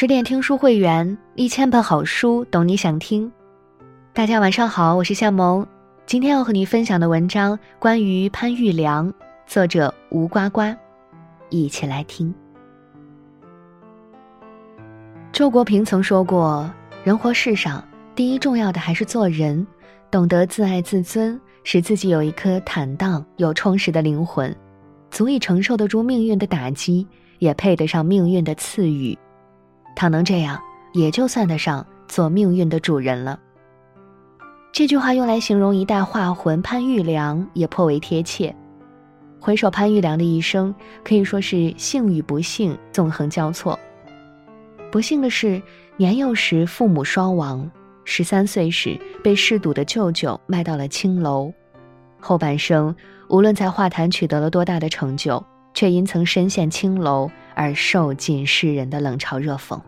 [0.00, 3.30] 十点听书会员，一千本好书，懂你想听。
[4.14, 5.66] 大家晚上好，我是夏萌。
[6.06, 9.12] 今天要和你分享的文章关于潘玉良，
[9.46, 10.74] 作者吴呱呱，
[11.50, 12.34] 一起来听。
[15.32, 16.72] 周国平曾说过
[17.04, 19.66] ：“人活世上，第一重要的还是做人，
[20.10, 24.56] 懂得自爱自尊，使自己有一颗坦荡又充实的灵魂，
[25.10, 27.06] 足以承受得住命运的打击，
[27.38, 29.14] 也配得上命运的赐予。”
[29.94, 30.60] 倘能这样，
[30.92, 33.38] 也就算得上做命运的主人了。
[34.72, 38.54] 这句话用来形容一代画魂潘玉良，也颇为贴切。
[39.40, 43.78] 回首潘玉良的一生，可以说是幸与不幸纵横交错。
[44.92, 45.60] 不幸的是，
[45.96, 47.70] 年幼时父母双亡，
[48.04, 51.52] 十三岁时被嗜赌的舅舅卖到了青楼。
[52.20, 52.94] 后半生，
[53.28, 55.42] 无论在画坛取得了多大的成就，
[55.74, 57.30] 却因曾身陷青楼。
[57.52, 59.78] 而受尽世人的冷嘲热讽。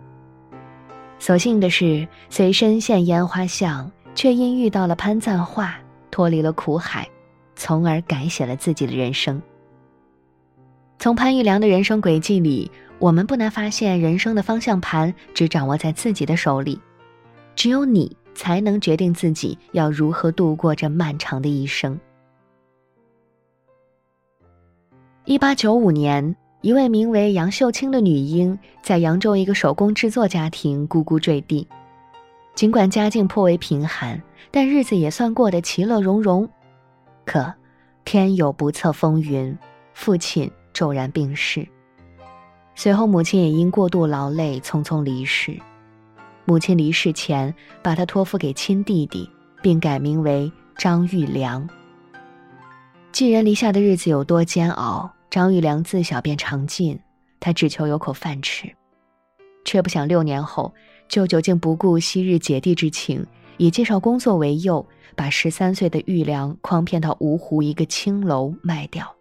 [1.19, 5.79] 所幸的是，虽身陷烟花巷，却因遇到了潘赞化，
[6.11, 7.09] 脱离了苦海，
[7.57, 9.41] 从而改写了自己的人生。
[10.99, 16.79] 从潘玉良的人生轨迹里，我们不难发现，人生的方向盘只掌握在自己的手里，
[17.57, 21.99] 只有你才能决定自己要如何度过这漫长的一生。
[25.25, 26.35] 一八九五年。
[26.63, 31.67] 一位名为杨秀清的女婴，在扬州一个手工制作家庭咕咕坠地。
[32.55, 36.49] 尽管家境颇为贫寒，但日子也算过得其乐融融。
[37.25, 37.53] 可，
[38.05, 39.59] 天有不测风云，
[39.93, 41.67] 父亲骤然病逝。
[42.77, 45.59] 随后，母亲也因过度劳累匆匆离世。
[46.45, 49.29] 母亲离世前，把她托付给亲弟弟，
[49.61, 51.69] 并改名为张玉良。
[53.13, 55.13] 寄人篱下的日子有多煎熬？
[55.29, 56.99] 张玉良自小便尝尽，
[57.39, 58.75] 他只求有口饭吃，
[59.67, 60.73] 却不想六年后，
[61.09, 63.25] 舅舅竟不顾昔日姐弟之情，
[63.59, 64.85] 以介绍工作为诱，
[65.15, 69.15] 把十三岁的玉良诓骗到芜湖一个青楼卖掉。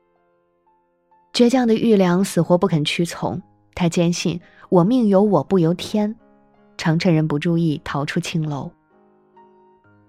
[1.33, 3.41] 倔强的玉良死活不肯屈从，
[3.75, 6.15] 他坚信我命由我不由天，
[6.77, 8.71] 常趁人不注意逃出青楼。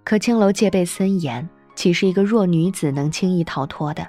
[0.05, 1.49] 可青楼戒备森严，
[1.83, 4.07] 岂是一个弱女子能轻易逃脱的？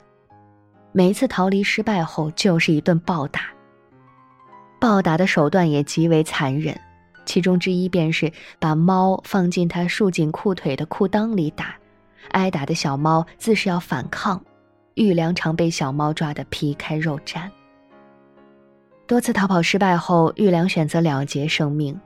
[0.92, 3.48] 每一次逃离失败后，就是一顿暴打。
[4.80, 6.80] 暴打的手段也极为残忍，
[7.26, 11.74] 其中之一便是把猫放进他束紧裤腿的裤裆里打。
[12.30, 14.40] 挨打的小猫自是要反抗，
[14.94, 17.50] 玉良常被小猫抓得皮开肉绽。
[19.08, 22.00] 多次逃跑失败后，玉良选择了结生命，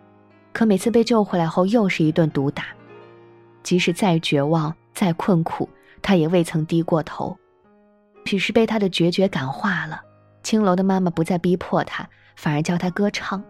[0.54, 2.68] 可每次被救回来后，又是一顿毒打。
[3.64, 5.70] 即使再绝望、再困苦，
[6.02, 7.38] 他也未曾低过头。
[8.26, 10.02] 许是被他的决绝感化了，
[10.42, 13.44] 青楼的妈妈不再逼迫他，反而教他歌唱。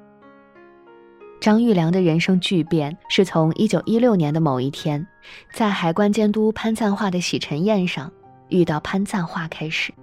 [1.39, 5.07] 张玉良的人生巨变是从一九一六年的某一天，
[5.53, 8.11] 在海关监督潘赞化的洗尘宴上
[8.49, 9.93] 遇到潘赞化开始。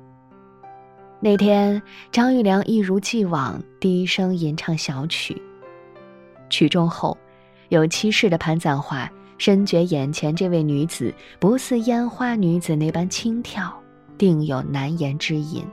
[1.20, 5.42] 那天，张玉良一如既往低声吟唱小曲，
[6.48, 7.18] 曲终后，
[7.68, 13.72] 有妻室的潘赞化深觉眼前这位女子不似烟花女子那般轻佻。
[14.16, 15.64] 定有难言之隐，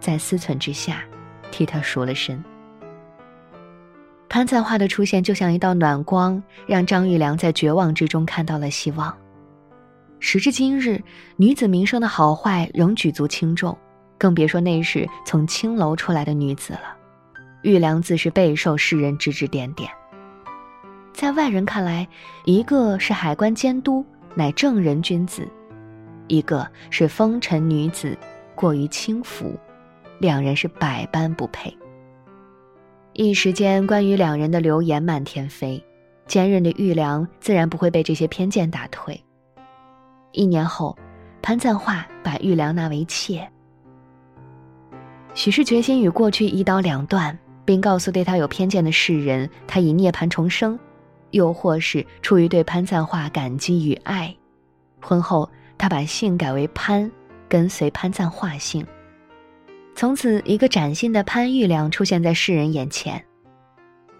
[0.00, 1.04] 在思忖之下，
[1.50, 2.42] 替他赎了身。
[4.26, 9.14] 潘赞化的出现就像一道暖光，让张玉良在绝望之中看到了希望。
[10.18, 10.98] 时至今日，
[11.36, 13.76] 女子名声的好坏仍举足轻重，
[14.16, 16.96] 更别说那是从青楼出来的女子了。
[17.62, 19.90] 玉良自是备受世人指指点点，
[21.12, 22.06] 在外人看来，
[22.44, 25.46] 一个是海关监督，乃正人君子。
[26.28, 28.16] 一个是风尘女子，
[28.54, 29.54] 过于轻浮，
[30.18, 31.76] 两人是百般不配。
[33.12, 35.84] 一时间，关于两人的流言满天飞，
[36.26, 39.22] 坚韧的玉良自然不会被这些偏见打退。
[40.32, 40.96] 一年后，
[41.42, 43.46] 潘赞化把玉良纳为妾，
[45.34, 50.78] 许是决心与过去一刀两断，并告诉对他有偏见的世人，他已涅槃重生，
[51.32, 54.34] 又或是出于对潘赞化感激与爱，
[55.02, 55.46] 婚后。
[55.78, 57.10] 他把姓改为潘，
[57.48, 58.86] 跟随潘赞化姓。
[59.96, 63.20] 从此，一个崭新的潘玉良出现在世人眼前。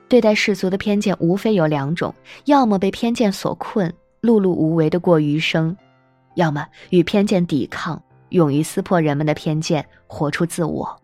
[0.09, 2.13] 对待世俗的偏见无非有两种：
[2.47, 3.89] 要么被偏见所困，
[4.23, 5.73] 碌碌无为的过余生；
[6.35, 11.01] 要么与偏见抵抗，勇于撕破人们的偏见，活出自我。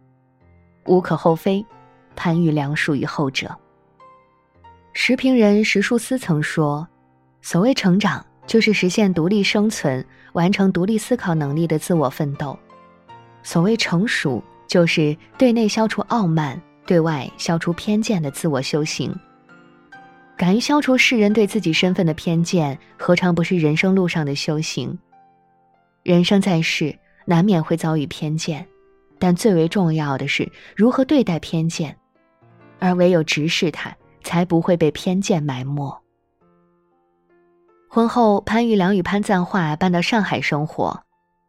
[0.86, 1.64] 无可厚非，
[2.16, 3.56] 潘玉良属于后者。
[5.00, 6.86] 时评人石树思曾说
[7.40, 12.58] ：“所谓成长。”就是实现独立生存、完成独立思考能力的自我奋斗。
[13.44, 19.14] 所谓成熟，就是对内消除傲慢，对外消除偏见的自我修行。
[20.36, 24.98] 敢于消除世人对自己身份的偏见，何尝不是人生路上的修行？
[26.02, 28.66] 人生在世，难免会遭遇偏见，
[29.20, 31.96] 但最为重要的是如何对待偏见，
[32.80, 36.02] 而唯有直视它，才不会被偏见埋没。
[37.88, 41.02] 婚后，潘玉良与潘赞化搬到上海生活，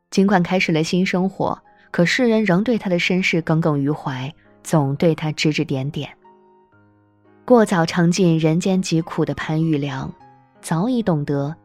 [0.10, 1.60] 尽管开始了新生活，
[1.92, 4.34] 可世人仍对他的身世耿耿于怀，
[4.64, 6.10] 总对他指指点点。
[7.46, 10.12] 过早尝尽人间疾苦的潘玉良，
[10.62, 11.56] 早已懂得。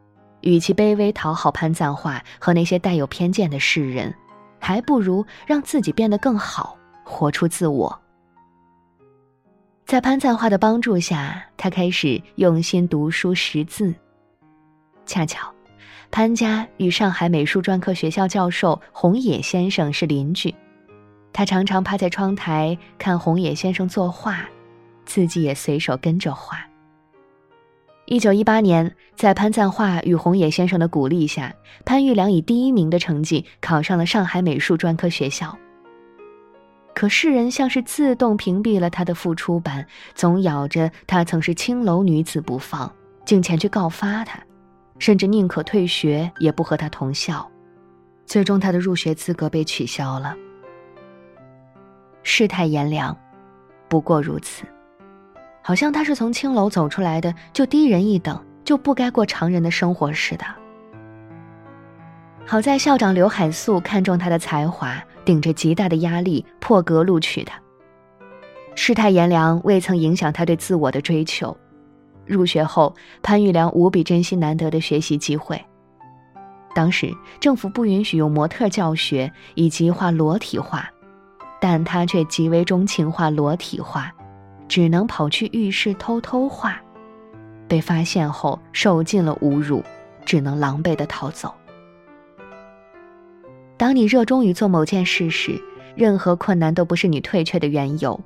[0.41, 4.13] 与其卑微讨好潘赞化和那些带有偏见的世人，
[4.59, 7.99] 还不如让自己变得更好，活出自我。
[9.85, 13.93] 在潘赞化的帮助下，他开始用心读书识字。
[15.05, 15.47] 恰巧，
[16.09, 20.53] 潘家与上海美术专科学校教授洪野先生是邻居，
[21.31, 24.49] 他常常趴在窗台看洪野先生作画，
[25.05, 26.65] 自己也随手跟着画。
[28.07, 31.53] 一九一八年，在潘赞化与洪野先生的鼓励下，
[31.85, 35.55] 潘玉良以第一名的成绩考上了上海美术专科学校。
[36.95, 42.89] 可世人像是自动屏蔽了他的付出般，总咬着他曾是青楼女子不放，
[43.25, 44.39] 竟前去告发他，
[44.97, 47.51] 甚至宁可退学也不和他同校。
[48.25, 50.33] 最终，他的入学资格被取消了。
[52.23, 53.15] 世态炎凉，
[53.89, 54.63] 不过如此。
[55.61, 60.45] 好像他是从青楼走出来的，就低人一等，就不该过常人的生活似的。
[62.45, 67.59] 好在校长刘海粟看中他的才华，顶着极大的压力破格录取他。
[68.75, 71.55] 世态炎凉未曾影响他对自我的追求。
[72.25, 75.59] 入学后，潘玉良无比珍惜难得的学习机会。
[76.73, 80.89] 当时政府不允许用模特教学以及画裸体画，
[81.59, 84.11] 但他却极为钟情画裸体画。
[84.67, 86.81] 只能跑去浴室偷偷画，
[87.67, 89.83] 被发现后受尽了侮辱，
[90.25, 91.53] 只能狼狈的逃走。
[93.77, 95.61] 当你热衷于做某件事时，
[95.95, 98.19] 任何困难都不是你退却的缘由。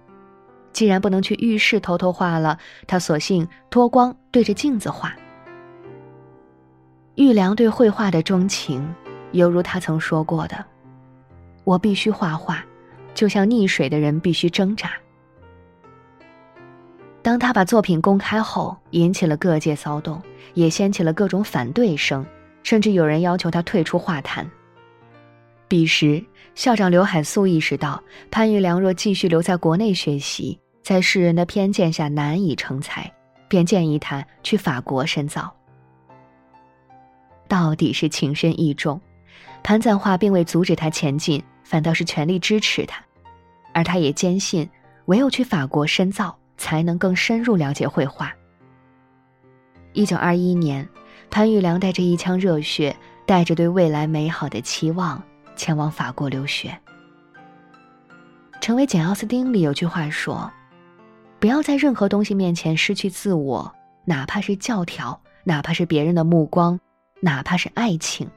[0.71, 5.15] 既然不能去浴室偷偷画了，他索性脱光对着镜子画。
[7.15, 8.87] 玉良对绘画的钟情，
[9.31, 10.63] 犹如他曾说过的
[11.65, 12.63] ：“我必须画画，
[13.15, 14.91] 就像溺水的人必须挣扎。”
[17.21, 20.21] 当他把作品公开后，引起了各界骚动，
[20.53, 22.25] 也掀起了各种反对声，
[22.63, 24.49] 甚至有人要求他退出画坛。
[25.69, 26.21] 彼时，
[26.55, 33.09] 校长刘海粟意识到潘玉良若继续留在国内学习，在世人的偏见下难以成才，
[33.47, 35.49] 便建议他去法国深造。
[37.47, 38.99] 到底是情深意重，
[39.63, 43.01] 潘赞化并未阻止他前进，反倒是全力支持他，
[43.73, 44.69] 而他也坚信，
[45.05, 46.35] 唯有去法国深造。
[46.61, 48.33] 才能更深入了解绘画。
[49.93, 50.85] 一九二一年，
[51.29, 52.93] 潘玉良带着一腔热血，
[53.25, 55.23] 带着对未来美好的期望，
[55.59, 56.75] 前往法国留学。
[58.61, 60.49] 成为简·奥斯汀里有句话说
[61.39, 63.75] ：“不要在任何东西面前失去自我，
[64.05, 66.79] 哪怕是教条，哪怕是别人的目光，
[67.19, 68.29] 哪怕是爱情。”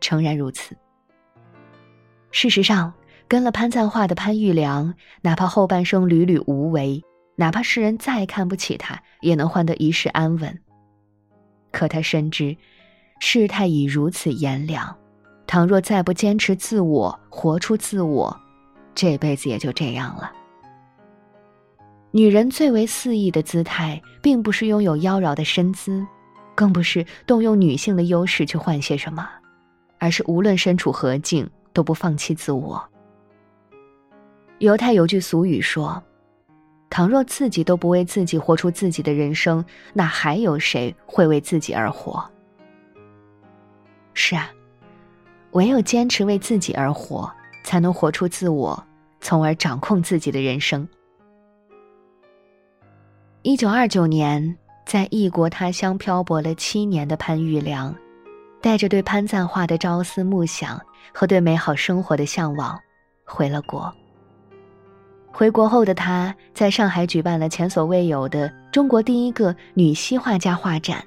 [0.00, 0.74] 诚然如此。
[2.30, 2.92] 事实上。
[3.28, 7.02] 跟了潘赞化的潘玉良，哪怕后半生屡屡无为，
[7.36, 10.60] 哪怕世人再看不起他，也能换得一世安稳。
[11.70, 12.54] 可他深知，
[13.20, 14.94] 世态已如此炎凉，
[15.46, 18.34] 倘若再不坚持自我，活出自我，
[18.94, 20.32] 这辈子也就这样了。
[22.10, 26.06] 女人最为肆意的姿态，并不是拥有妖娆的身姿，
[26.54, 29.28] 更不是动用女性的优势去换些什么，
[29.98, 32.82] 而是无论身处何境，都不放弃自我。
[34.58, 36.02] 犹太有句俗语说
[36.88, 42.22] ：“倘若自己都不为自己活出自己的人生，那还有谁会为自己而活？”
[44.14, 44.50] 是啊，
[45.52, 47.30] 唯有坚持为自己而活，
[47.64, 48.82] 才能活出自我，
[49.20, 50.86] 从而掌控自己的人生。
[53.42, 54.56] 一九二九年，
[54.86, 57.94] 在异国他乡漂泊了七年的潘玉良，
[58.60, 60.80] 带着对潘赞化的朝思暮想
[61.12, 62.78] 和对美好生活的向往，
[63.24, 63.92] 回了国。
[65.30, 71.04] 回国后的他，在上海举办了前所未有的中国第一个女西画家画展，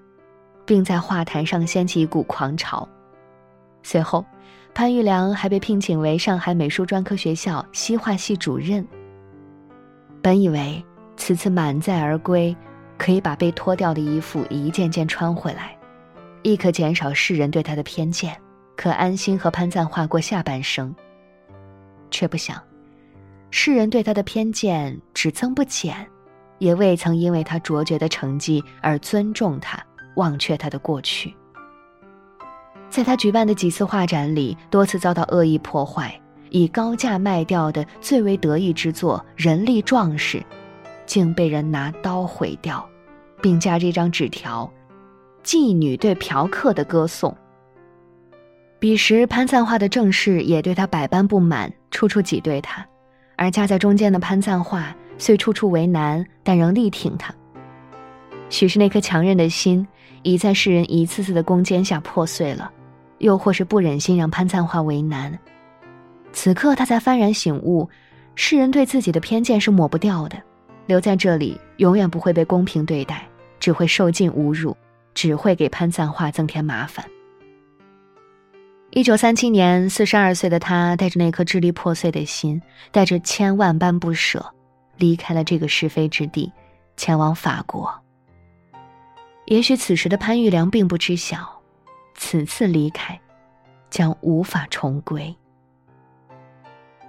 [0.65, 2.87] 并在画坛上掀起一股狂潮。
[3.83, 4.25] 随后，
[4.75, 8.85] 潘玉良还被聘请为上海美术专科学校西画系主任。
[10.21, 10.83] 本以为
[11.15, 12.53] 此次满载而归，
[12.97, 15.77] 可以把被脱掉的衣服一件件穿回来，
[16.43, 18.35] 亦可减少世人对他的偏见，
[18.75, 20.93] 可安心和潘赞化过下半生。
[22.11, 22.61] 却不想。
[23.51, 26.05] 世人对他的偏见只增不减，
[26.57, 29.81] 也未曾因为他卓绝的成绩而尊重他、
[30.17, 31.33] 忘却他的过去。
[32.95, 36.17] 在他举办的几次画展里，多次遭到恶意破坏，
[36.49, 40.37] 以高价卖掉的最为得意之作《人力壮士》，
[41.05, 42.87] 竟被人拿刀毁掉，
[43.41, 44.71] 并加这张纸条
[45.43, 47.35] ：“妓女对嫖客的歌颂。”
[48.79, 52.87] 彼时，潘赞化的正室也对他百般不满，处处挤兑他，
[53.35, 57.35] 而夹在中间的潘赞化虽处处为难，但仍力挺他。
[58.49, 59.85] 许是那颗强韧的心，
[60.23, 62.71] 已在世人一次次的攻坚下破碎了，
[63.25, 65.35] 又或是不忍心让潘赞化为难。
[66.31, 67.89] 此刻，他才幡然醒悟：
[68.35, 70.37] 世人对自己的偏见是抹不掉的，
[70.85, 73.27] 留在这里永远不会被公平对待，
[73.59, 74.77] 只会受尽侮辱，
[75.15, 77.03] 只会给潘赞化增添麻烦。
[78.91, 84.45] 一九三七年，四十二岁的他带着那颗支离破碎的心，带着千万般不舍，
[84.97, 86.51] 离开了这个是非之地，
[86.95, 87.91] 前往法国。
[89.47, 91.54] 也许此时的潘玉良并不知晓，
[92.15, 93.19] 此次离开，
[93.89, 95.35] 将无法重归。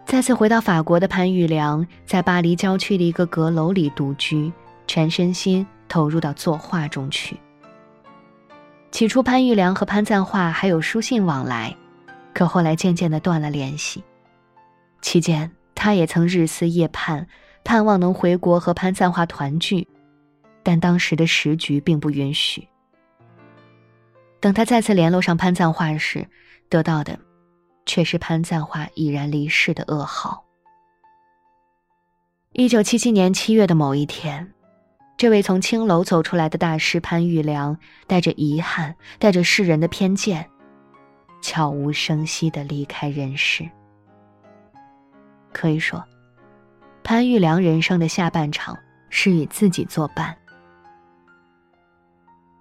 [0.05, 4.53] 再次回到法国的潘玉良，在巴黎郊区的一个阁楼里独居，
[4.87, 7.37] 全身心投入到作画中去。
[8.93, 11.77] 起初，潘玉良和潘赞化还有书信往来，
[12.33, 14.05] 可后来渐渐的断了联系。
[15.03, 17.27] 期间，他也曾日思夜盼，
[17.65, 19.87] 盼望能回国和潘赞化团聚，
[20.63, 22.67] 但当时的时局并不允许。
[24.47, 26.25] 等他再次联络上潘赞化时，
[26.69, 27.19] 得到的
[27.85, 30.45] 却是潘赞化已然离世的噩耗。
[32.53, 34.53] 一九七七年七月的某一天。
[35.17, 37.77] 这位从青楼走出来的大师潘玉良，
[38.07, 40.49] 带着遗憾，带着世人的偏见，
[41.43, 43.69] 悄无声息地离开人世。
[45.53, 46.05] 可以说，
[47.03, 48.79] 潘玉良人生的下半场
[49.11, 50.37] 是与自己作伴。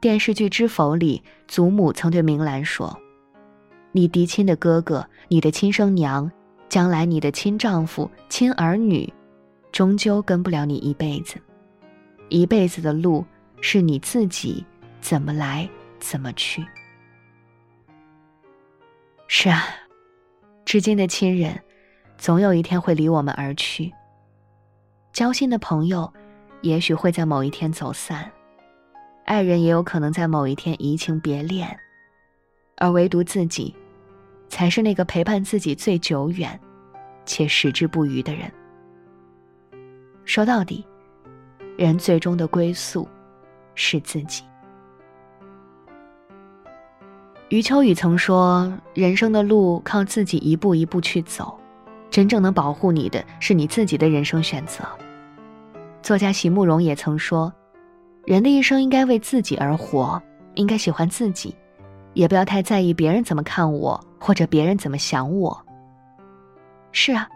[0.06, 2.96] 电视剧《知否》里，祖母曾对明兰说
[3.92, 6.32] ：“你嫡亲的哥哥，你的亲生娘，
[6.70, 9.12] 将来你的亲丈夫、亲儿女，
[9.72, 11.42] 终究跟不了你一辈子。”
[12.30, 13.26] 一辈子的路
[13.62, 14.64] 是你自己
[15.02, 15.68] 怎么来
[16.00, 16.64] 怎么去。
[19.28, 19.64] 是啊，
[20.66, 21.60] 至今的亲人，
[22.16, 23.92] 总有一天会离我们而去。
[25.12, 26.14] 交心的朋友，
[26.62, 28.32] 也许会在某一天走散，
[29.26, 31.78] 爱人也有可能在某一天移情别恋，
[32.78, 33.76] 而唯独自己，
[34.48, 36.60] 才是那个陪伴自己最久远，
[37.26, 38.52] 且矢志不渝的人。
[40.24, 40.86] 说到底。
[41.78, 43.06] 人最终的归宿，
[43.74, 44.46] 是自己。
[47.50, 51.60] 余秋雨曾说：“人生的路靠自己一步一步去走，
[52.10, 54.86] 真正能保护你的是你自己的人生选择。”
[56.02, 57.52] 作家席慕容也曾说
[58.26, 60.22] ：“人的一生应该为自己而活，
[60.56, 61.56] 应该喜欢自己，
[62.14, 65.66] 也不要太在意别人怎么看我，或者别人怎么想我。”
[66.92, 67.28] 是啊，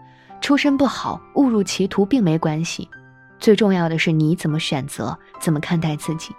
[0.42, 2.90] 出身不好，误入歧途并没关系。
[3.38, 6.34] 最重要的是你怎么选择，怎么看待自己，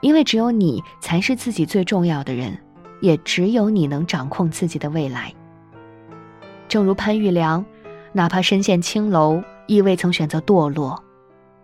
[0.00, 2.58] 因为只有你才是自己最重要的人，
[3.00, 5.32] 也只有你能掌控自己的未来。
[6.66, 7.64] 正如潘玉良，
[8.12, 11.00] 哪怕身陷青楼，亦未曾选择堕落；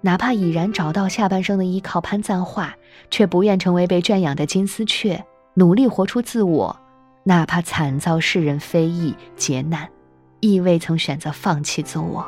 [0.05, 2.75] 哪怕已然找到下半生的依靠潘赞化，
[3.09, 6.77] 却不愿成为被圈养的金丝雀，努力活出自我；
[7.23, 9.89] 哪怕惨遭世人非议劫难，
[10.41, 12.27] 亦未曾选择放弃自我。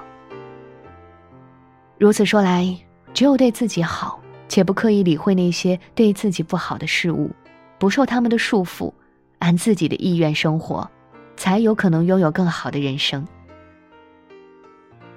[1.99, 2.77] 如此说来，
[3.13, 7.31] 只有对自己好，且不刻意理会那些对自己不好的事物，
[7.79, 8.93] 不受他们的束缚，
[9.41, 10.89] 按自己的意愿生活，
[11.37, 13.27] 才有可能拥有更好的人生。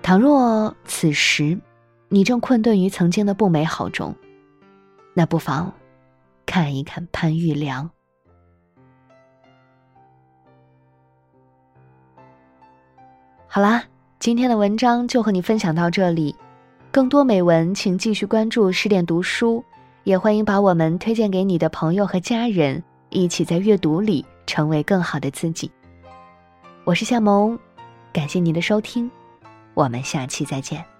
[0.02, 1.60] 倘若此时，
[2.10, 4.16] 你正困顿于曾经的不美好中，
[5.14, 5.74] 那不妨
[6.46, 7.90] 看一看潘玉良。
[13.46, 13.84] 好啦，
[14.20, 16.36] 今天的文章就和你分享到这里。
[16.92, 19.64] 更多美文，请继续关注十点读书，
[20.04, 25.70] 也欢迎把我们推荐给你的朋友和家人，一起在阅读里成为更好的自己。
[26.86, 27.60] 我是夏萌，
[28.14, 29.12] 感谢您的收听，
[29.74, 30.97] 我们下期再见。